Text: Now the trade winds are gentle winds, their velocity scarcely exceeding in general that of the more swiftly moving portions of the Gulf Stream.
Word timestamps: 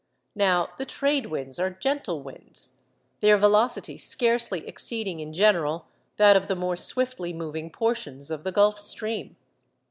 Now 0.33 0.69
the 0.79 0.85
trade 0.87 1.27
winds 1.27 1.59
are 1.59 1.69
gentle 1.69 2.23
winds, 2.23 2.77
their 3.19 3.37
velocity 3.37 3.99
scarcely 3.99 4.67
exceeding 4.67 5.19
in 5.19 5.31
general 5.31 5.85
that 6.17 6.35
of 6.35 6.47
the 6.47 6.55
more 6.55 6.75
swiftly 6.75 7.33
moving 7.33 7.69
portions 7.69 8.31
of 8.31 8.43
the 8.43 8.51
Gulf 8.51 8.79
Stream. 8.79 9.35